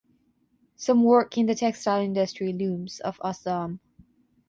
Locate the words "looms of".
2.53-3.21